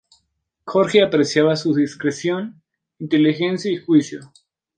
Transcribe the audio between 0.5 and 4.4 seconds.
Jorge apreciaba su discreción, inteligencia y juicio.